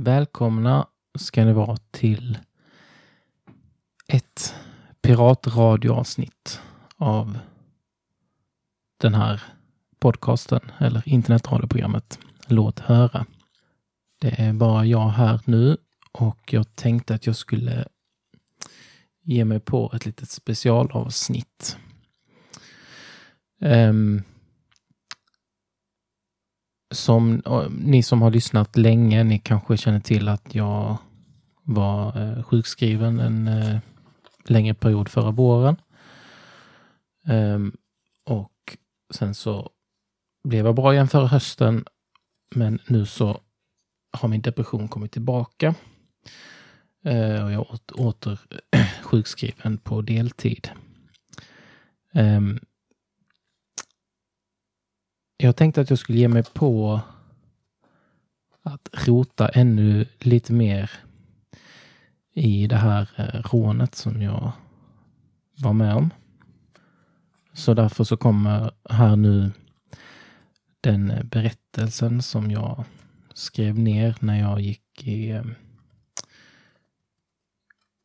[0.00, 0.86] Välkomna
[1.18, 2.38] ska ni vara till
[4.08, 4.54] ett
[5.02, 6.60] piratradioavsnitt
[6.96, 7.38] av
[9.00, 9.42] den här
[9.98, 13.26] podcasten eller internetradioprogrammet Låt höra.
[14.18, 15.76] Det är bara jag här nu
[16.12, 17.88] och jag tänkte att jag skulle
[19.22, 21.76] ge mig på ett litet specialavsnitt.
[23.60, 24.22] Um,
[26.90, 30.98] som ni som har lyssnat länge, ni kanske känner till att jag
[31.62, 33.78] var eh, sjukskriven en eh,
[34.44, 35.76] längre period förra våren.
[37.26, 37.76] Ehm,
[38.24, 38.76] och
[39.14, 39.70] sen så
[40.44, 41.84] blev jag bra igen förra hösten.
[42.54, 43.40] Men nu så
[44.12, 45.74] har min depression kommit tillbaka.
[47.04, 48.40] Ehm, och jag är åter, åter
[49.02, 50.70] sjukskriven på deltid.
[52.12, 52.60] Ehm,
[55.38, 57.00] jag tänkte att jag skulle ge mig på
[58.62, 60.90] att rota ännu lite mer
[62.34, 64.52] i det här eh, rånet som jag
[65.58, 66.10] var med om.
[67.52, 69.52] Så därför så kommer här nu
[70.80, 72.84] den eh, berättelsen som jag
[73.34, 75.44] skrev ner när jag gick i eh,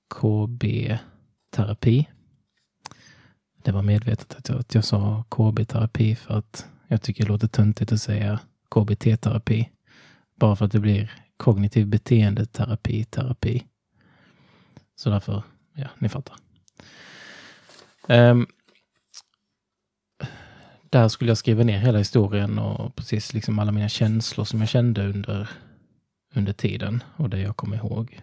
[0.10, 2.08] KB-terapi.
[3.64, 7.48] Det var medvetet att jag, att jag sa KB-terapi för att jag tycker det låter
[7.48, 9.70] töntigt att säga KBT-terapi.
[10.36, 13.64] Bara för att det blir kognitiv beteendeterapi, terapi.
[14.96, 16.36] Så därför, ja, ni fattar.
[18.08, 18.48] Um,
[20.90, 24.70] där skulle jag skriva ner hela historien och precis liksom alla mina känslor som jag
[24.70, 25.50] kände under,
[26.34, 28.22] under tiden och det jag kom ihåg.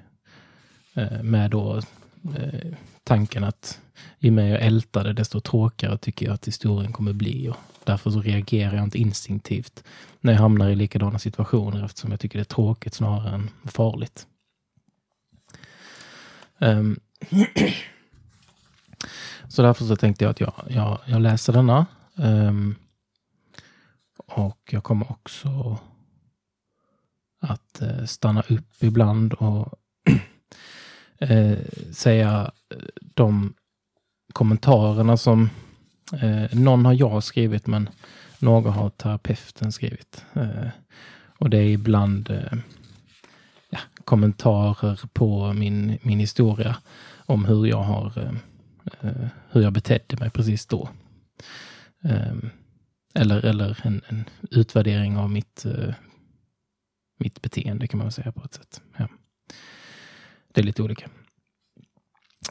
[0.96, 1.82] Uh, med då
[2.24, 2.72] Eh,
[3.04, 3.80] tanken att
[4.18, 8.10] ju mer jag ältar det desto tråkigare tycker jag att historien kommer bli och därför
[8.10, 9.84] så reagerar jag inte instinktivt
[10.20, 14.26] när jag hamnar i likadana situationer eftersom jag tycker det är tråkigt snarare än farligt.
[16.58, 17.00] Um,
[19.48, 21.86] så därför så tänkte jag att jag, jag, jag läser denna.
[22.14, 22.74] Um,
[24.26, 25.78] och jag kommer också
[27.40, 29.74] att eh, stanna upp ibland och
[31.20, 31.58] eh,
[31.92, 32.50] säga
[33.14, 33.54] de
[34.32, 35.50] kommentarerna som
[36.12, 37.88] eh, någon har jag skrivit men
[38.38, 40.24] några har terapeuten skrivit.
[40.32, 40.68] Eh,
[41.38, 42.58] och det är ibland eh,
[43.70, 46.76] ja, kommentarer på min, min historia
[47.16, 48.34] om hur jag har eh,
[49.00, 50.88] eh hur jag betedde mig precis då.
[52.04, 52.36] Eh,
[53.14, 55.94] eller eller en, en, utvärdering av mitt, eh,
[57.18, 58.82] mitt beteende kan man väl säga på ett sätt.
[58.96, 59.08] Ja.
[60.52, 61.08] Det är lite olika.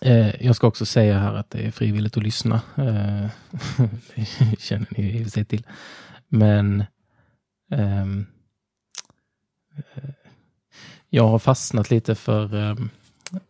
[0.01, 2.61] Eh, jag ska också säga här att det är frivilligt att lyssna.
[2.77, 3.27] Eh,
[4.15, 5.67] det känner ni i och för sig till.
[6.27, 6.83] Men
[7.71, 8.25] ehm,
[9.75, 10.09] eh,
[11.09, 12.89] jag har fastnat lite för ehm,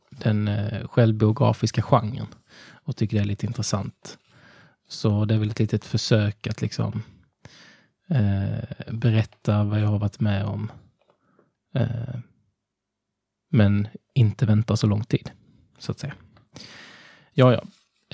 [0.09, 2.27] den eh, självbiografiska genren
[2.71, 4.17] och tycker det är lite intressant.
[4.89, 7.03] Så det är väl ett litet försök att liksom
[8.09, 10.71] eh, berätta vad jag har varit med om.
[11.75, 12.19] Eh,
[13.49, 15.31] men inte vänta så lång tid,
[15.77, 16.13] så att säga.
[17.33, 17.63] Ja, ja.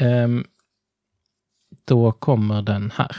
[0.06, 0.46] Ehm,
[1.86, 3.18] då kommer den här.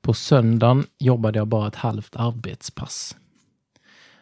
[0.00, 3.16] På söndagen jobbade jag bara ett halvt arbetspass.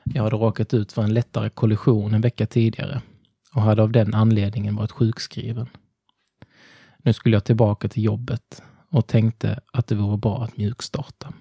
[0.05, 3.03] Jag hade råkat ut för en lättare kollision en vecka tidigare
[3.55, 5.69] och hade av den anledningen varit sjukskriven.
[6.99, 11.33] Nu skulle jag tillbaka till jobbet och tänkte att det vore bra att mjukstarta.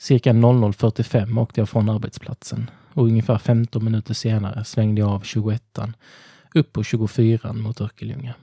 [0.00, 5.78] Cirka 00.45 åkte jag från arbetsplatsen och ungefär 15 minuter senare svängde jag av 21
[6.54, 8.34] upp på 24 mot Örkelljunga.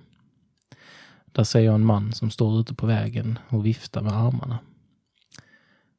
[1.25, 4.59] Där ser jag en man som står ute på vägen och viftar med armarna.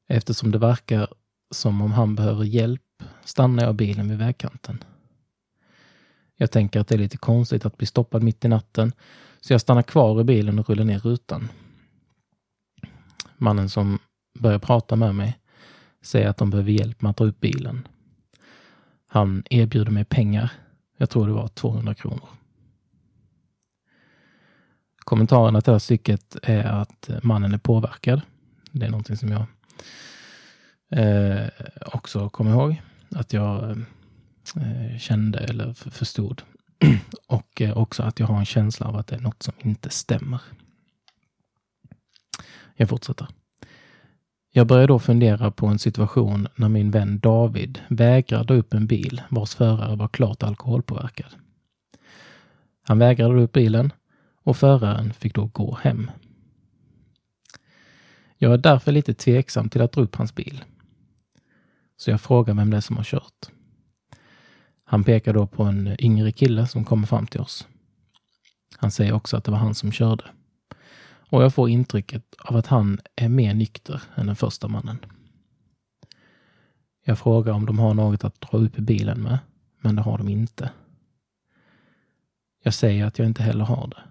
[0.09, 1.09] Eftersom det verkar
[1.51, 4.85] som om han behöver hjälp stannar jag bilen vid vägkanten.
[6.37, 8.93] Jag tänker att det är lite konstigt att bli stoppad mitt i natten,
[9.41, 11.49] så jag stannar kvar i bilen och rullar ner rutan.
[13.37, 13.99] Mannen som
[14.39, 15.39] börjar prata med mig
[16.09, 17.89] säger att de behöver hjälp med att dra upp bilen.
[19.07, 20.53] Han erbjuder mig pengar.
[20.97, 22.29] Jag tror det var 200 kronor.
[24.99, 28.21] Kommentarerna till det här stycket är att mannen är påverkad.
[28.73, 29.47] Det är någonting som jag
[30.91, 31.49] eh,
[31.87, 33.71] också kommer ihåg att jag
[34.57, 36.43] eh, kände eller förstod.
[37.27, 39.91] Och eh, också att jag har en känsla av att det är något som inte
[39.91, 40.41] stämmer.
[42.75, 43.27] Jag fortsätter.
[44.51, 48.87] Jag började då fundera på en situation när min vän David vägrade dra upp en
[48.87, 51.35] bil vars förare var klart alkoholpåverkad.
[52.83, 53.93] Han vägrade dra upp bilen
[54.43, 56.11] och föraren fick då gå hem.
[58.39, 60.65] Jag är därför lite tveksam till att dra upp hans bil.
[61.97, 63.51] Så jag frågar vem det är som har kört.
[64.85, 67.67] Han pekar då på en yngre kille som kommer fram till oss.
[68.77, 70.25] Han säger också att det var han som körde.
[71.31, 74.99] Och jag får intrycket av att han är mer nykter än den första mannen.
[77.05, 79.39] Jag frågar om de har något att dra upp i bilen med,
[79.81, 80.71] men det har de inte.
[82.63, 84.03] Jag säger att jag inte heller har det.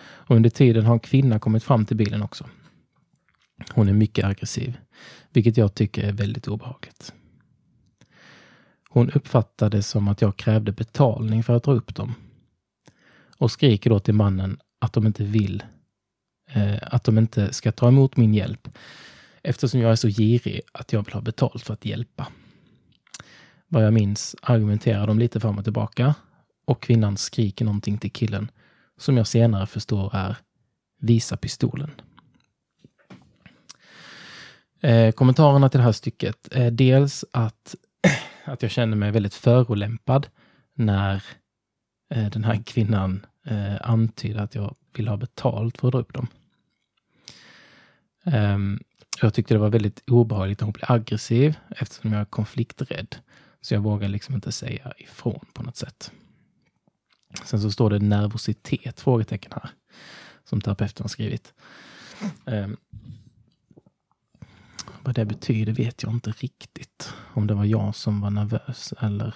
[0.00, 2.46] Och under tiden har en kvinna kommit fram till bilen också.
[3.74, 4.78] Hon är mycket aggressiv,
[5.32, 7.12] vilket jag tycker är väldigt obehagligt.
[8.90, 12.14] Hon uppfattar det som att jag krävde betalning för att dra upp dem
[13.38, 15.62] och skriker då till mannen att de inte vill,
[16.52, 18.68] Eh, att de inte ska ta emot min hjälp
[19.42, 22.26] eftersom jag är så girig att jag vill ha betalt för att hjälpa.
[23.68, 26.14] Vad jag minns argumenterar de lite fram och tillbaka
[26.66, 28.50] och kvinnan skriker någonting till killen
[28.98, 30.36] som jag senare förstår är
[31.00, 31.90] visa pistolen.
[34.80, 37.74] Eh, kommentarerna till det här stycket är dels att,
[38.44, 40.26] att jag känner mig väldigt förolämpad
[40.74, 41.22] när
[42.14, 46.14] eh, den här kvinnan eh, antyder att jag vill ha betalt för att dra upp
[46.14, 46.26] dem.
[48.34, 48.80] Um,
[49.22, 53.16] jag tyckte det var väldigt obehagligt när hon blev aggressiv eftersom jag är konflikträdd.
[53.60, 56.12] Så jag vågar liksom inte säga ifrån på något sätt.
[57.44, 59.00] Sen så står det nervositet?
[59.00, 59.70] Frågetecken här.
[60.44, 61.54] Som terapeuten har skrivit.
[62.44, 62.76] Um,
[65.02, 67.14] vad det betyder vet jag inte riktigt.
[67.34, 69.34] Om det var jag som var nervös eller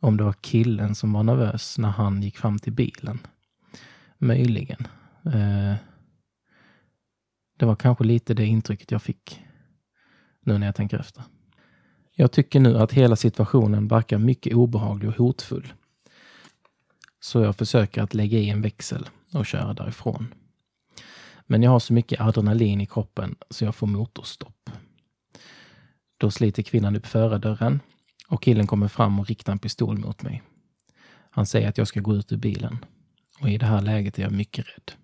[0.00, 3.18] om det var killen som var nervös när han gick fram till bilen.
[4.18, 4.86] Möjligen.
[5.26, 5.74] Uh,
[7.56, 9.42] det var kanske lite det intrycket jag fick
[10.40, 11.22] nu när jag tänker efter.
[12.12, 15.72] Jag tycker nu att hela situationen verkar mycket obehaglig och hotfull.
[17.20, 20.34] Så jag försöker att lägga i en växel och köra därifrån.
[21.46, 24.70] Men jag har så mycket adrenalin i kroppen så jag får motorstopp.
[26.18, 27.80] Då sliter kvinnan upp förardörren
[28.28, 30.42] och killen kommer fram och riktar en pistol mot mig.
[31.30, 32.84] Han säger att jag ska gå ut ur bilen.
[33.40, 35.03] Och i det här läget är jag mycket rädd.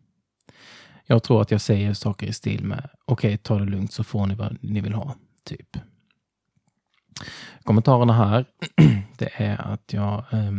[1.11, 4.05] Jag tror att jag säger saker i stil med okej, okay, ta det lugnt så
[4.05, 5.15] får ni vad ni vill ha.
[5.45, 5.77] Typ.
[7.63, 8.45] Kommentarerna här,
[9.19, 10.53] det är att jag eh,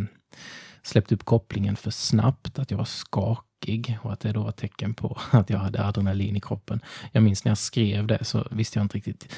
[0.84, 4.94] släppte upp kopplingen för snabbt, att jag var skakig och att det då var tecken
[4.94, 6.82] på att jag hade adrenalin i kroppen.
[7.12, 9.36] Jag minns när jag skrev det så visste jag inte riktigt.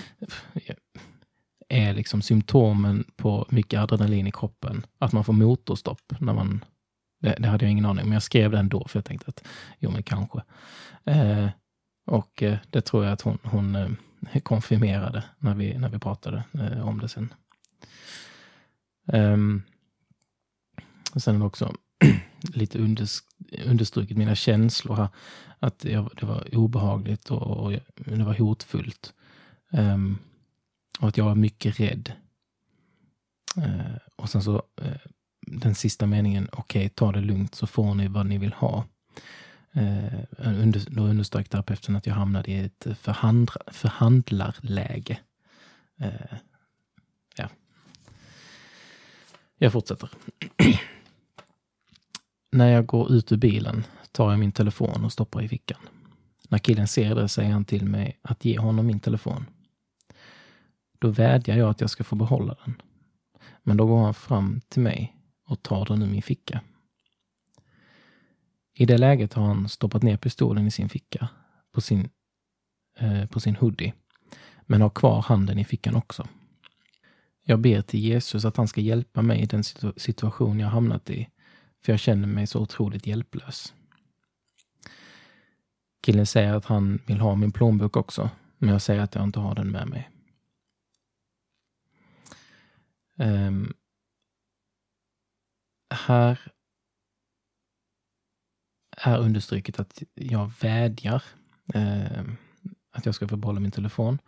[0.54, 0.76] Eh,
[1.70, 6.64] är liksom symptomen på mycket adrenalin i kroppen att man får motorstopp när man
[7.24, 9.30] det, det, hade jag ingen aning om, men jag skrev det ändå för jag tänkte
[9.30, 9.44] att
[9.80, 10.42] jo, men kanske.
[11.06, 11.50] Eh,
[12.06, 16.44] och eh, det tror jag att hon, hon eh, konfirmerade när vi, när vi pratade
[16.54, 17.34] eh, om det sen.
[19.06, 19.64] Um,
[21.14, 21.74] och sen också
[22.54, 22.80] lite
[23.66, 25.08] understrukit mina känslor här.
[25.60, 29.14] Att jag, det var obehagligt och, och det var hotfullt.
[29.72, 30.18] Um,
[31.00, 32.12] och att jag var mycket rädd.
[33.58, 34.96] Uh, och sen så uh,
[35.60, 38.86] den sista meningen, okej, okay, ta det lugnt så får ni vad ni vill ha.
[39.74, 45.20] Eh, under, då underströk terapeuten att jag hamnade i ett förhandla, förhandlarläge.
[46.00, 46.38] Eh,
[47.36, 47.50] ja.
[49.58, 50.10] Jag fortsätter.
[52.52, 55.80] När jag går ut ur bilen tar jag min telefon och stoppar i fickan.
[56.50, 59.46] När killen ser det säger han till mig att ge honom min telefon.
[61.00, 62.82] Då vädjar jag att jag ska få behålla den.
[63.64, 66.62] Men då går han fram till mig och tar den ur min ficka.
[68.74, 71.30] I det läget har han stoppat ner pistolen i sin ficka
[71.72, 72.10] på sin,
[72.98, 73.94] eh, på sin hoodie,
[74.62, 76.28] men har kvar handen i fickan också.
[77.44, 79.64] Jag ber till Jesus att han ska hjälpa mig i den
[79.98, 81.30] situation jag hamnat i,
[81.82, 83.74] för jag känner mig så otroligt hjälplös.
[86.02, 89.40] Killen säger att han vill ha min plånbok också, men jag säger att jag inte
[89.40, 90.10] har den med mig.
[93.16, 93.74] Um,
[95.94, 96.40] här
[98.98, 101.24] är understryket att jag vädjar
[101.74, 102.24] eh,
[102.92, 104.20] att jag ska få behålla min telefon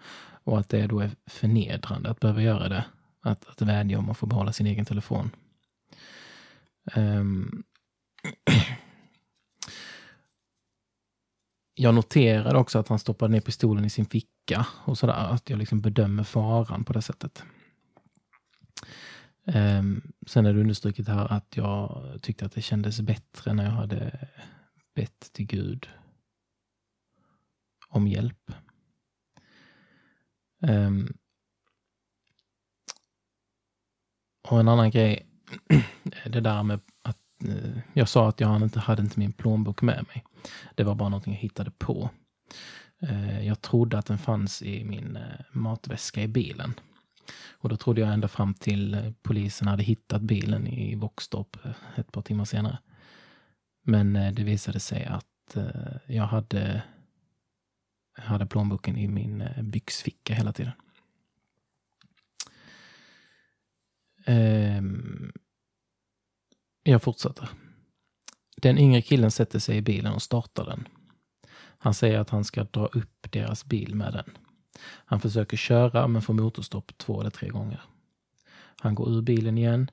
[0.43, 2.85] och att det då är förnedrande att behöva göra det.
[3.21, 5.29] Att, att vädja om att få behålla sin egen telefon.
[6.95, 7.63] Um,
[11.75, 15.13] jag noterade också att han stoppade ner pistolen i sin ficka och sådär.
[15.13, 17.43] Att jag liksom bedömer faran på det sättet.
[19.47, 23.71] Ehm, sen är det understruket här att jag tyckte att det kändes bättre när jag
[23.71, 24.27] hade
[24.95, 25.89] bett till Gud
[27.89, 28.51] om hjälp.
[30.61, 31.17] Ehm,
[34.47, 35.27] och en annan grej,
[36.25, 40.05] det där med att eh, jag sa att jag inte hade inte min plånbok med
[40.07, 40.23] mig.
[40.75, 42.09] Det var bara någonting jag hittade på.
[43.01, 46.73] Eh, jag trodde att den fanns i min eh, matväska i bilen.
[47.51, 51.71] Och då trodde jag ända fram till eh, polisen hade hittat bilen i Våxtorp eh,
[51.95, 52.77] ett par timmar senare.
[53.83, 55.25] Men eh, det visade sig att
[56.05, 56.83] jag hade,
[58.13, 60.71] hade plånboken i min byxficka hela tiden.
[64.25, 65.31] Ehm,
[66.83, 67.49] jag fortsätter.
[68.57, 70.87] Den yngre killen sätter sig i bilen och startar den.
[71.77, 74.37] Han säger att han ska dra upp deras bil med den.
[74.81, 77.81] Han försöker köra men får motorstopp två eller tre gånger.
[78.79, 79.91] Han går ur bilen igen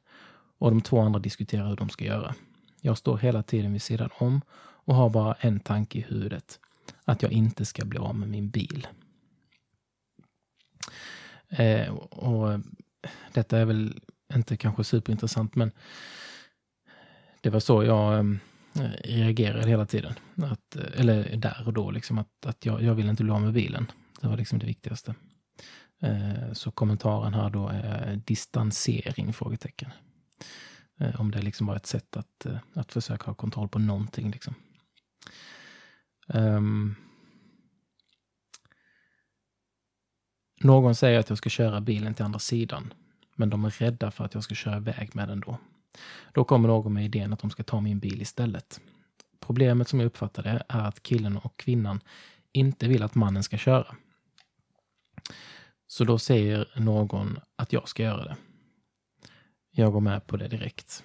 [0.58, 2.34] och de två andra diskuterar hur de ska göra.
[2.80, 4.40] Jag står hela tiden vid sidan om
[4.84, 6.58] och har bara en tanke i huvudet.
[7.04, 8.86] Att jag inte ska bli av med min bil.
[11.48, 12.60] Eh, och
[13.32, 14.00] Detta är väl
[14.34, 15.70] inte kanske superintressant men
[17.40, 18.24] det var så jag eh,
[19.04, 20.14] reagerade hela tiden.
[20.36, 23.42] Att, eh, eller där och då, liksom att, att jag, jag vill inte bli av
[23.42, 23.92] med bilen.
[24.22, 25.14] Det var liksom det viktigaste.
[26.00, 29.32] Eh, så kommentaren här då är distansering?
[29.32, 29.90] frågetecken.
[31.00, 34.30] Eh, om det liksom var ett sätt att, eh, att försöka ha kontroll på någonting.
[34.30, 34.54] Liksom.
[36.26, 36.94] Um,
[40.60, 42.94] någon säger att jag ska köra bilen till andra sidan,
[43.36, 45.58] men de är rädda för att jag ska köra iväg med den då.
[46.32, 48.80] Då kommer någon med idén att de ska ta min bil istället.
[49.40, 52.00] Problemet som jag uppfattar det är att killen och kvinnan
[52.52, 53.96] inte vill att mannen ska köra.
[55.86, 58.36] Så då säger någon att jag ska göra det.
[59.70, 61.04] Jag går med på det direkt.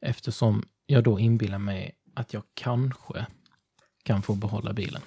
[0.00, 3.26] Eftersom jag då inbillar mig att jag kanske
[4.02, 5.02] kan få behålla bilen.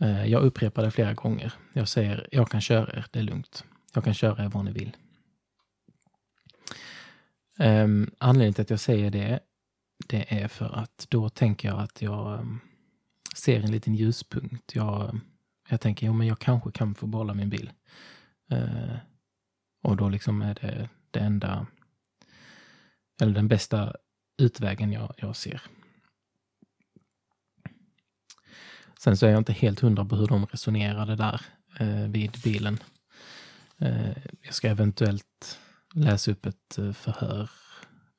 [0.00, 1.52] Eh, jag upprepar det flera gånger.
[1.72, 3.64] Jag säger, jag kan köra er, det är lugnt.
[3.94, 4.96] Jag kan köra er var ni vill.
[7.58, 9.40] Um, anledningen till att jag säger det,
[10.06, 12.60] det är för att då tänker jag att jag um,
[13.40, 14.74] ser en liten ljuspunkt.
[14.74, 15.20] Jag,
[15.68, 17.70] jag tänker, jo men jag kanske kan få behålla min bil.
[18.50, 18.96] Eh,
[19.82, 21.66] och då liksom är det det enda,
[23.20, 23.94] eller den bästa
[24.38, 25.62] utvägen jag, jag ser.
[28.98, 31.40] Sen så är jag inte helt hundra på hur de resonerade där
[31.78, 32.78] eh, vid bilen.
[33.78, 35.58] Eh, jag ska eventuellt
[35.94, 37.50] läsa upp ett eh, förhör,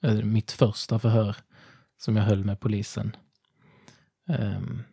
[0.01, 1.35] eh, mitt första förhör
[1.97, 3.15] som jag höll med polisen.
[4.27, 4.83] Um,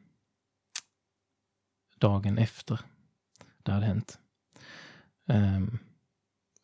[2.00, 2.80] dagen efter
[3.62, 4.18] det hade hänt.
[5.26, 5.78] Um,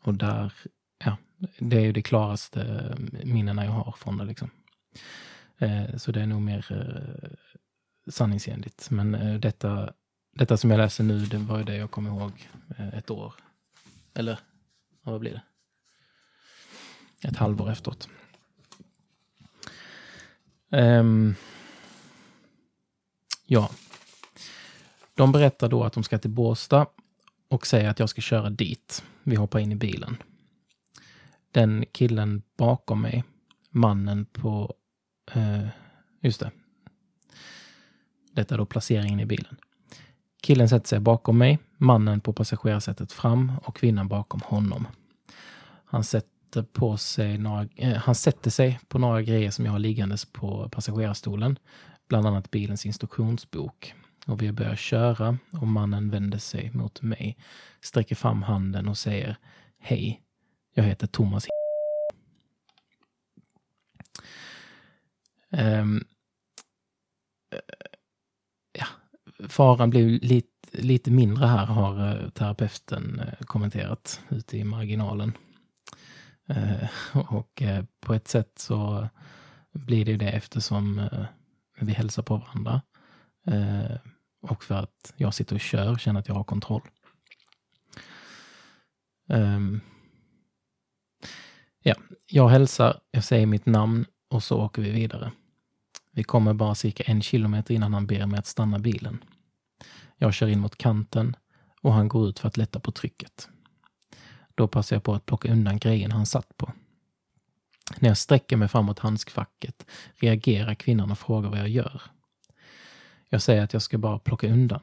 [0.03, 0.53] och där,
[1.05, 1.17] ja,
[1.59, 4.25] det är ju det klaraste eh, minnena jag har från det.
[4.25, 4.51] Liksom.
[5.63, 7.31] Uh, så det är nog mer uh,
[8.11, 8.91] sanningsenligt.
[8.91, 9.93] Men uh, detta,
[10.33, 12.49] detta som jag läser nu, det var ju det jag kom ihåg
[12.93, 13.35] ett år.
[14.15, 14.39] Eller,
[15.03, 15.43] vad blir det?
[17.29, 18.09] ett halvår efteråt.
[20.71, 21.35] Um,
[23.47, 23.71] ja.
[25.15, 26.87] De berättar då att de ska till Båstad
[27.49, 29.05] och säger att jag ska köra dit.
[29.23, 30.17] Vi hoppar in i bilen.
[31.51, 33.25] Den killen bakom mig,
[33.71, 34.75] mannen på...
[35.33, 35.67] Eh,
[36.21, 36.51] just det.
[38.33, 39.57] Detta är då placeringen i bilen.
[40.43, 44.87] Killen sätter sig bakom mig, mannen på passagerarsätet fram och kvinnan bakom honom.
[45.85, 49.73] Han sätter sätter på sig några, eh, han sätter sig på några grejer som jag
[49.73, 51.59] har liggandes på passagerarstolen.
[52.09, 53.95] Bland annat bilens instruktionsbok.
[54.27, 57.39] Och vi börjar köra och mannen vänder sig mot mig,
[57.81, 59.37] sträcker fram handen och säger
[59.79, 60.23] Hej,
[60.75, 61.47] jag heter Thomas
[65.51, 66.05] um,
[68.73, 68.87] ja,
[69.49, 75.33] Faran blir lite, lite mindre här har eh, terapeuten eh, kommenterat ute i marginalen.
[76.51, 79.09] Uh, och uh, på ett sätt så
[79.73, 81.25] blir det det eftersom uh,
[81.81, 82.83] vi hälsar på varandra
[84.49, 86.83] och för att jag sitter och kör och känner att jag har kontroll.
[89.27, 89.81] Um,
[91.83, 91.95] ja,
[92.27, 95.33] jag hälsar, jag säger mitt namn och så åker vi vidare.
[96.11, 99.25] Vi kommer bara cirka en kilometer innan han ber mig att stanna bilen.
[100.17, 101.37] Jag kör in mot kanten
[101.81, 103.49] och han går ut för att lätta på trycket.
[104.55, 106.73] Då passar jag på att plocka undan grejen han satt på.
[107.99, 112.03] När jag sträcker mig framåt handskfacket reagerar kvinnan och frågar vad jag gör.
[113.35, 114.81] Jag säger att jag ska bara plocka undan.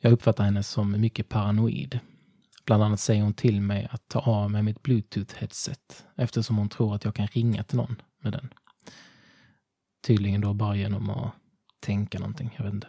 [0.00, 2.00] Jag uppfattar henne som mycket paranoid.
[2.64, 6.94] Bland annat säger hon till mig att ta av mig mitt bluetooth-headset eftersom hon tror
[6.94, 8.52] att jag kan ringa till någon med den.
[10.06, 11.32] Tydligen då bara genom att
[11.80, 12.88] tänka någonting, jag vet inte.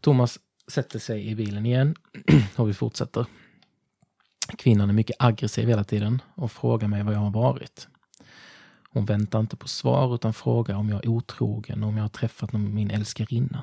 [0.00, 0.38] Thomas
[0.68, 1.94] sätter sig i bilen igen
[2.56, 3.26] och vi fortsätter.
[4.58, 7.88] Kvinnan är mycket aggressiv hela tiden och frågar mig var jag har varit.
[8.96, 12.08] Hon väntar inte på svar utan frågar om jag är otrogen och om jag har
[12.08, 13.62] träffat min älskarinna.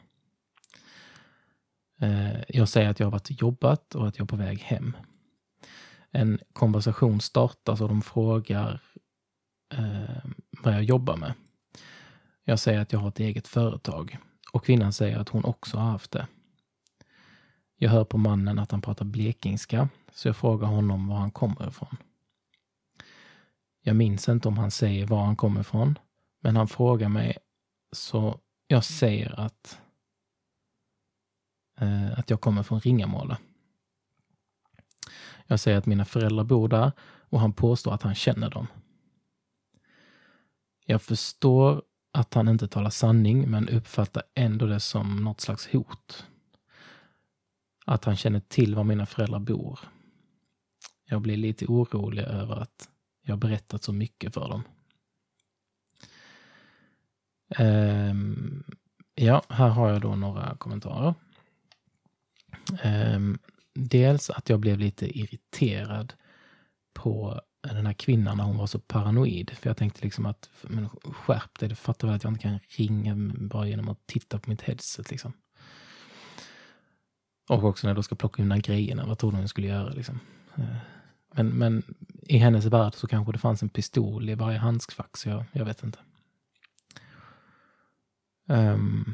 [2.01, 4.59] Eh, jag säger att jag har varit och jobbat och att jag är på väg
[4.59, 4.97] hem.
[6.11, 8.81] En konversation startas och de frågar
[9.73, 10.29] eh,
[10.63, 11.33] vad jag jobbar med.
[12.43, 14.17] Jag säger att jag har ett eget företag
[14.51, 16.27] och kvinnan säger att hon också har haft det.
[17.77, 21.67] Jag hör på mannen att han pratar blekingska, så jag frågar honom var han kommer
[21.67, 21.97] ifrån.
[23.85, 25.99] Jag minns inte om han säger var han kommer ifrån,
[26.41, 27.37] men han frågar mig,
[27.91, 29.79] så jag säger att,
[31.79, 33.37] eh, att jag kommer från Ringamåla.
[35.47, 38.67] Jag säger att mina föräldrar bor där och han påstår att han känner dem.
[40.85, 46.27] Jag förstår att han inte talar sanning, men uppfattar ändå det som något slags hot.
[47.85, 49.79] Att han känner till var mina föräldrar bor.
[51.05, 52.89] Jag blir lite orolig över att
[53.23, 54.63] jag berättat så mycket för dem.
[57.59, 58.63] Um,
[59.15, 61.13] ja, här har jag då några kommentarer.
[62.83, 63.39] Um,
[63.73, 66.13] dels att jag blev lite irriterad
[66.93, 69.49] på den här kvinnan när hon var så paranoid.
[69.49, 72.59] För jag tänkte liksom att, men skärp dig, du fattar väl att jag inte kan
[72.67, 75.33] ringa bara genom att titta på mitt headset liksom.
[77.49, 79.89] Och också när jag då ska plocka undan grejerna, vad tror du hon skulle göra
[79.89, 80.19] liksom?
[80.55, 80.77] Eh,
[81.33, 81.83] men, men
[82.21, 85.65] i hennes värld så kanske det fanns en pistol i varje handskfack, så jag, jag
[85.65, 85.99] vet inte.
[88.45, 89.13] Um,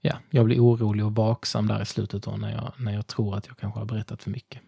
[0.00, 3.36] ja, jag blir orolig och vaksam där i slutet då när jag, när jag tror
[3.36, 4.62] att jag kanske har berättat för mycket.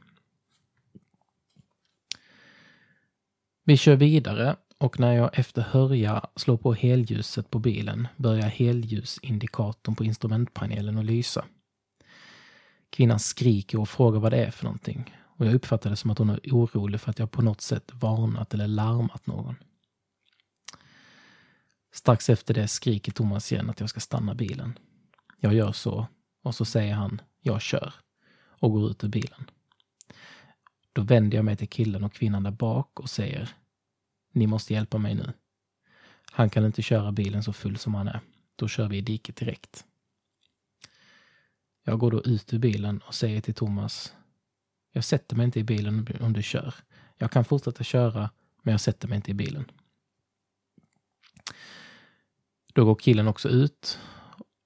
[3.64, 9.94] Vi kör vidare och när jag efter hörja slår på helljuset på bilen börjar helljusindikatorn
[9.94, 11.44] på instrumentpanelen att lysa.
[12.96, 16.18] Kvinnan skriker och frågar vad det är för någonting och jag uppfattar det som att
[16.18, 19.56] hon är orolig för att jag på något sätt varnat eller larmat någon.
[21.92, 24.78] Strax efter det skriker Thomas igen att jag ska stanna bilen.
[25.40, 26.06] Jag gör så
[26.42, 27.94] och så säger han jag kör
[28.38, 29.50] och går ut ur bilen.
[30.92, 33.50] Då vänder jag mig till killen och kvinnan där bak och säger
[34.32, 35.32] Ni måste hjälpa mig nu.
[36.32, 38.20] Han kan inte köra bilen så full som han är.
[38.56, 39.84] Då kör vi i diket direkt.
[41.88, 44.14] Jag går då ut ur bilen och säger till Thomas
[44.92, 46.74] Jag sätter mig inte i bilen om du kör.
[47.16, 48.30] Jag kan fortsätta köra,
[48.62, 49.70] men jag sätter mig inte i bilen.
[52.72, 53.98] Då går killen också ut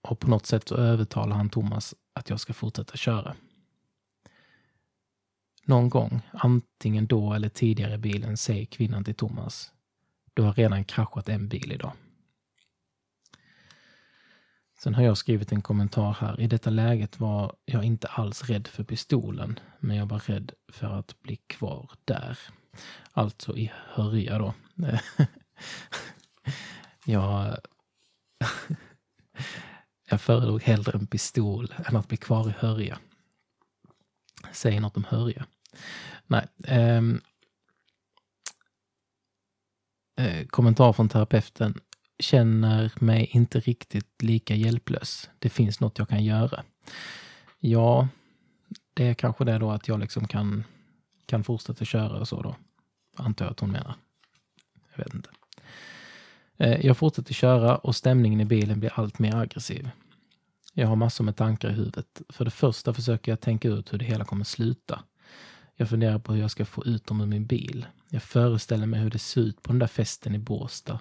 [0.02, 3.37] och på något sätt så övertalar han Thomas att jag ska fortsätta köra.
[5.64, 9.72] Någon gång, antingen då eller tidigare i bilen, säger kvinnan till Thomas.
[10.35, 11.92] Du har redan kraschat en bil idag.
[14.83, 16.40] Sen har jag skrivit en kommentar här.
[16.40, 20.87] I detta läget var jag inte alls rädd för pistolen, men jag var rädd för
[20.87, 22.38] att bli kvar där.
[23.12, 24.55] Alltså i Hörja då.
[27.05, 27.57] jag,
[30.09, 32.99] jag föredrog hellre en pistol än att bli kvar i Hörja.
[34.53, 35.47] Säger något om Hörja.
[36.27, 36.47] Nej.
[36.64, 37.21] Ehm,
[40.16, 41.81] eh, kommentar från terapeuten.
[42.20, 45.30] Känner mig inte riktigt lika hjälplös.
[45.38, 46.62] Det finns något jag kan göra.
[47.59, 48.09] Ja,
[48.94, 50.64] det är kanske det då att jag liksom kan,
[51.26, 52.56] kan fortsätta köra och så då.
[53.16, 53.94] Antar jag att hon menar.
[54.94, 55.30] Jag vet inte.
[56.56, 59.90] Eh, jag fortsätter köra och stämningen i bilen blir allt mer aggressiv.
[60.74, 62.22] Jag har massor med tankar i huvudet.
[62.28, 65.02] För det första försöker jag tänka ut hur det hela kommer sluta.
[65.76, 67.87] Jag funderar på hur jag ska få ut dem ur min bil.
[68.09, 71.00] Jag föreställer mig hur det ser ut på den där festen i Båstad.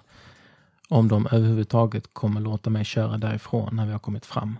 [0.92, 4.58] Om de överhuvudtaget kommer låta mig köra därifrån när vi har kommit fram.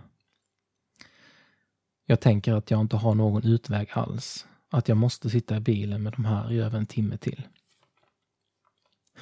[2.05, 4.45] Jag tänker att jag inte har någon utväg alls.
[4.69, 7.47] Att jag måste sitta i bilen med de här i över en timme till.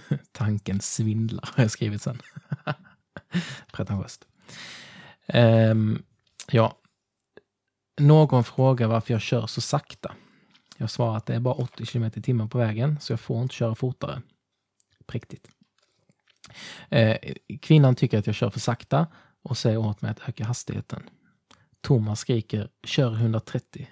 [0.32, 2.22] Tanken svindlar, har jag skrivit sen.
[3.72, 4.28] Pretentiöst.
[5.34, 6.04] Um,
[6.52, 6.78] ja.
[8.00, 10.15] Någon frågar varför jag kör så sakta.
[10.78, 13.41] Jag svarar att det är bara 80 km i timmen på vägen, så jag får
[13.41, 14.22] inte köra fortare.
[15.06, 15.50] Präktigt.
[16.90, 17.18] Eh,
[17.62, 19.08] kvinnan tycker att jag kör för sakta
[19.42, 21.10] och säger åt mig att öka hastigheten.
[21.82, 23.88] Thomas skriker kör 130.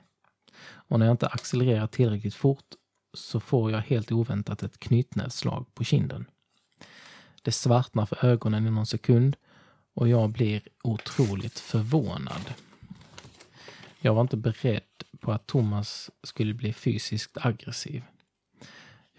[0.63, 2.65] Och när jag inte accelererar tillräckligt fort
[3.13, 6.25] så får jag helt oväntat ett knytnävsslag på kinden.
[7.41, 9.35] Det svartnar för ögonen i någon sekund
[9.93, 12.53] och jag blir otroligt förvånad.
[13.99, 14.83] Jag var inte beredd
[15.19, 18.03] på att Thomas skulle bli fysiskt aggressiv.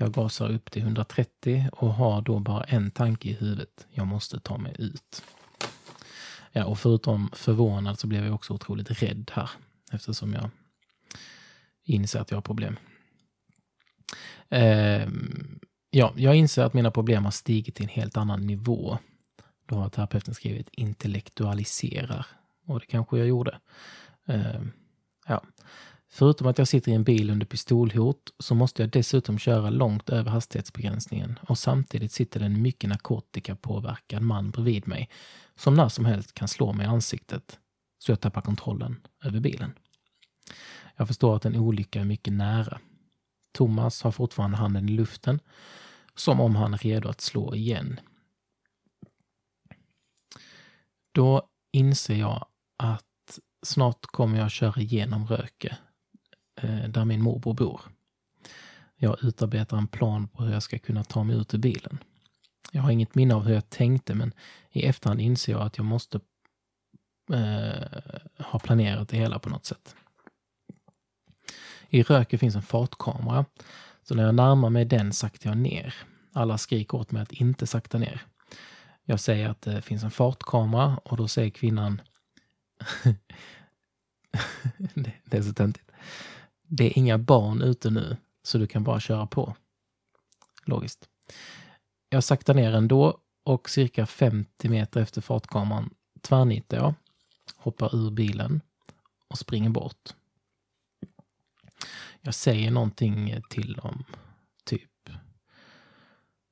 [0.00, 3.87] Jag gasar upp till 130 och har då bara en tanke i huvudet.
[3.90, 5.24] Jag måste ta mig ut.
[6.52, 9.50] Ja, och förutom förvånad så blev jag också otroligt rädd här
[9.92, 10.50] eftersom jag
[11.84, 12.76] inser att jag har problem.
[14.48, 15.08] Eh,
[15.90, 18.98] ja, jag inser att mina problem har stigit till en helt annan nivå.
[19.66, 22.26] Då har terapeuten skrivit intellektualiserar.
[22.66, 23.58] Och det kanske jag gjorde.
[24.26, 24.62] Eh,
[25.26, 25.42] ja.
[26.11, 30.11] Förutom att jag sitter i en bil under pistolhot så måste jag dessutom köra långt
[30.11, 35.09] över hastighetsbegränsningen och samtidigt sitter det en mycket narkotikapåverkad man bredvid mig
[35.55, 37.59] som när som helst kan slå mig i ansiktet
[37.99, 39.73] så jag tappar kontrollen över bilen.
[40.97, 42.81] Jag förstår att en olycka är mycket nära.
[43.53, 45.40] Thomas har fortfarande handen i luften
[46.14, 48.01] som om han är redo att slå igen.
[51.12, 55.77] Då inser jag att snart kommer jag köra igenom Röke
[56.62, 57.81] Eh, där min morbror bor.
[58.97, 61.99] Jag utarbetar en plan på hur jag ska kunna ta mig ut ur bilen.
[62.73, 64.33] Jag har inget minne av hur jag tänkte, men
[64.71, 66.21] i efterhand inser jag att jag måste
[67.33, 68.01] eh,
[68.38, 69.97] ha planerat det hela på något sätt.
[71.88, 73.44] I Röke finns en fartkamera,
[74.03, 75.94] så när jag närmar mig den saktar jag ner.
[76.33, 78.23] Alla skriker åt mig att inte sakta ner.
[79.05, 82.01] Jag säger att det finns en fartkamera och då säger kvinnan
[85.25, 85.88] det är så töntigt
[86.68, 89.54] det är inga barn ute nu, så du kan bara köra på.
[90.64, 91.09] Logiskt.
[92.09, 96.94] Jag saktar ner ändå och cirka 50 meter efter fartkameran tvärnitar jag,
[97.57, 98.61] hoppar ur bilen
[99.28, 100.14] och springer bort.
[102.20, 104.04] Jag säger någonting till dem,
[104.64, 105.09] typ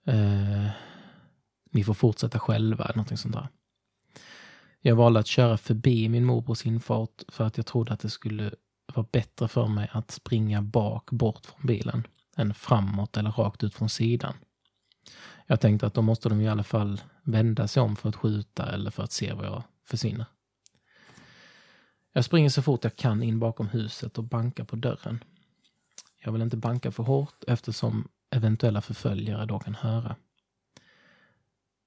[0.07, 0.69] eh,
[1.71, 3.49] ni får fortsätta själva, eller någonting sånt där.
[4.81, 8.51] Jag valde att köra förbi min morbrors infart för att jag trodde att det skulle
[8.95, 13.75] var bättre för mig att springa bak bort från bilen än framåt eller rakt ut
[13.75, 14.35] från sidan.
[15.47, 18.73] Jag tänkte att då måste de i alla fall vända sig om för att skjuta
[18.73, 20.27] eller för att se var jag försvinner.
[22.13, 25.25] Jag springer så fort jag kan in bakom huset och bankar på dörren.
[26.19, 30.17] Jag vill inte banka för hårt eftersom eventuella förföljare då kan höra.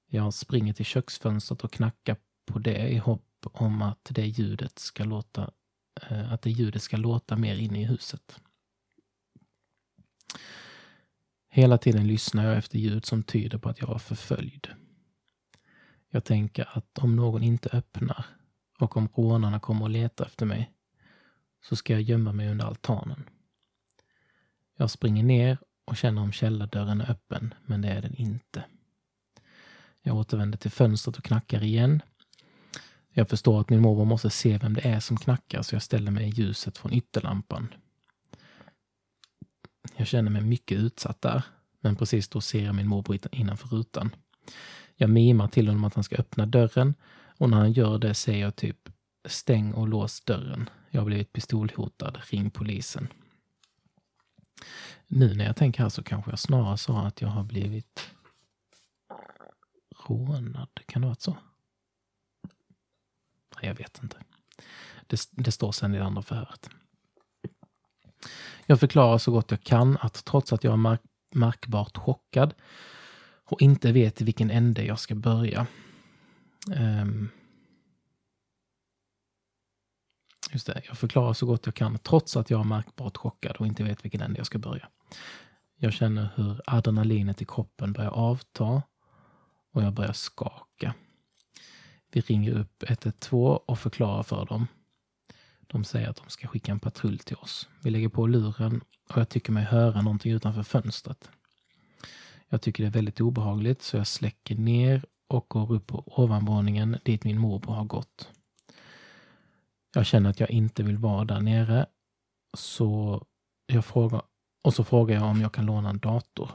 [0.06, 5.04] Jag springer till köksfönstret och knackar på det i hopp om att det ljudet ska
[5.04, 5.50] låta
[6.08, 8.40] Eh, att det ljudet ska låta mer inne i huset.
[11.48, 14.68] Hela tiden lyssnar jag efter ljud som tyder på att jag var förföljd.
[16.10, 18.24] Jag tänker att om någon inte öppnar
[18.78, 20.72] och om rånarna kommer och letar efter mig
[21.62, 23.28] så ska jag gömma mig under altanen.
[24.76, 28.64] Jag springer ner och känner om källardörren är öppen, men det är den inte.
[30.02, 32.02] Jag återvänder till fönstret och knackar igen
[33.12, 36.10] jag förstår att min morbror måste se vem det är som knackar så jag ställer
[36.10, 37.74] mig i ljuset från ytterlampan.
[39.96, 41.42] Jag känner mig mycket utsatt där,
[41.80, 44.10] men precis då ser jag min morbror innanför rutan.
[44.96, 46.94] Jag mimar till honom att han ska öppna dörren
[47.38, 48.88] och när han gör det säger jag typ
[49.24, 50.70] stäng och lås dörren.
[50.90, 53.08] Jag har blivit pistolhotad, ring polisen.
[55.06, 58.10] Nu när jag tänker här så kanske jag snarare sa att jag har blivit
[60.06, 60.68] rånad.
[60.86, 61.36] Kan det ha varit så?
[63.66, 64.16] Jag vet inte.
[65.06, 66.70] Det, det står sen i det andra förhöret.
[68.66, 71.00] Jag förklarar så gott jag kan att trots att jag är mark
[71.34, 72.54] märkbart chockad
[73.44, 75.66] och inte vet i vilken ände jag ska börja.
[76.76, 77.30] Um,
[80.52, 83.66] just det, jag förklarar så gott jag kan trots att jag är märkbart chockad och
[83.66, 84.88] inte vet vilken ände jag ska börja.
[85.76, 88.82] Jag känner hur adrenalinet i kroppen börjar avta
[89.72, 90.94] och jag börjar skaka.
[92.12, 94.66] Vi ringer upp 112 och förklarar för dem.
[95.66, 97.68] De säger att de ska skicka en patrull till oss.
[97.82, 101.30] Vi lägger på luren och jag tycker mig höra någonting utanför fönstret.
[102.48, 106.98] Jag tycker det är väldigt obehagligt så jag släcker ner och går upp på ovanvåningen
[107.04, 108.28] dit min morbror har gått.
[109.94, 111.86] Jag känner att jag inte vill vara där nere
[112.56, 113.22] så
[113.66, 114.22] jag frågar,
[114.62, 116.50] och så frågar jag om jag kan låna en dator.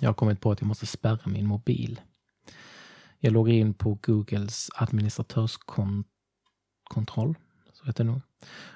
[0.00, 2.00] Jag har kommit på att jag måste spärra min mobil.
[3.24, 7.34] Jag loggar in på Googles administratörskontroll,
[7.72, 8.20] så heter det nog,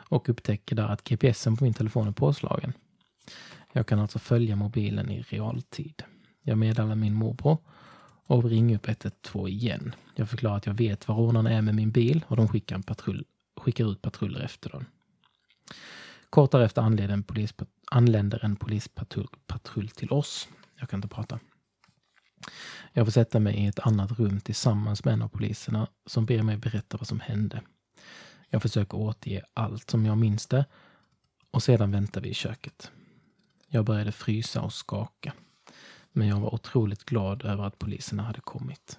[0.09, 2.73] och upptäcker där att GPSen på min telefon är påslagen.
[3.73, 6.03] Jag kan alltså följa mobilen i realtid.
[6.43, 7.59] Jag meddelar min morbror
[8.27, 9.95] och ringer upp 112 igen.
[10.15, 12.83] Jag förklarar att jag vet var rånarna är med min bil och de skickar, en
[12.83, 13.25] patrull,
[13.57, 14.85] skickar ut patruller efter dem.
[16.31, 17.55] Kort därefter anländer en, polis,
[17.91, 20.49] anländer en polispatrull till oss.
[20.81, 21.39] Jag kan inte prata.
[22.97, 26.43] Jag får sätta mig i ett annat rum tillsammans med en av poliserna som ber
[26.43, 27.63] mig berätta vad som hände.
[28.49, 30.65] Jag försöker återge allt som jag minns det
[31.51, 32.91] och sedan väntar vi i köket.
[33.69, 35.33] Jag började frysa och skaka.
[36.13, 38.99] Men jag var otroligt glad över att poliserna hade kommit.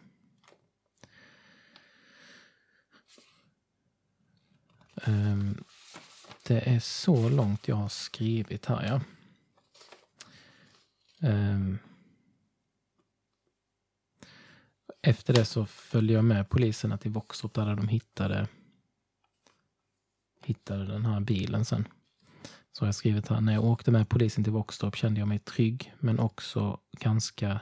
[5.05, 5.63] Um,
[6.43, 9.01] det är så långt jag har skrivit här, ja.
[11.27, 11.79] Ehm, Um,
[15.07, 18.47] efter det så följde jag med poliserna till Våxtorp där de hittade,
[20.43, 21.87] hittade den här bilen sen.
[22.71, 25.39] Så har jag skrivit här, när jag åkte med polisen till Våxtorp kände jag mig
[25.39, 27.59] trygg men också ganska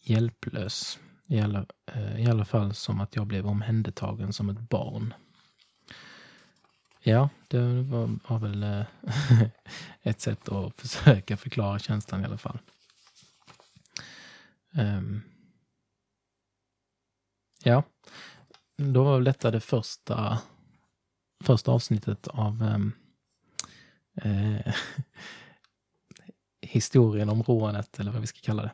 [0.00, 0.98] hjälplös.
[1.26, 5.14] I alla, eh, I alla fall som att jag blev omhändertagen som ett barn.
[7.00, 8.86] Ja, det var, var väl eh,
[10.02, 12.58] ett sätt att försöka förklara känslan i alla fall.
[14.70, 15.22] Um,
[17.64, 17.82] ja,
[18.76, 20.38] då var väl detta det första,
[21.44, 22.92] första avsnittet av ehm,
[24.14, 24.74] eh,
[26.60, 28.72] historien om rånet, eller vad vi ska kalla det.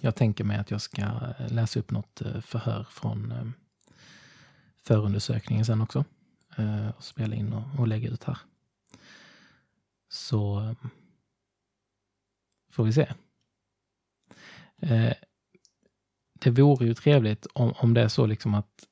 [0.00, 3.52] Jag tänker mig att jag ska läsa upp något eh, förhör från ehm,
[4.82, 6.04] förundersökningen sen också
[6.56, 8.38] eh, och spela in och, och lägga ut här.
[10.08, 10.90] Så ehm,
[12.70, 13.12] får vi se.
[14.78, 15.14] Eh,
[16.40, 18.86] det vore ju trevligt om, om det är så liksom att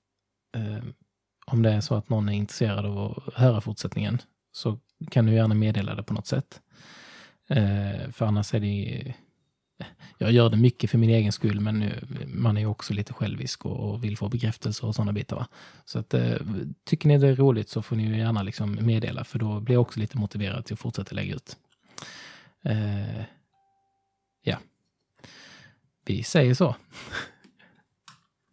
[0.57, 0.85] eh,
[1.47, 4.19] om det är så att någon är intresserad av att höra fortsättningen
[4.53, 4.79] så
[5.11, 6.61] kan du gärna meddela det på något sätt.
[7.49, 9.15] Eh, för annars är det
[10.19, 13.13] jag gör det mycket för min egen skull, men nu, man är ju också lite
[13.13, 15.37] självisk och, och vill få bekräftelse och sådana bitar.
[15.37, 15.49] Va?
[15.85, 16.37] Så att, eh,
[16.85, 19.83] tycker ni det är roligt så får ni gärna liksom meddela, för då blir jag
[19.83, 21.57] också lite motiverad till att fortsätta lägga ut.
[22.63, 23.23] Eh,
[24.43, 24.59] ja,
[26.05, 26.77] vi säger så.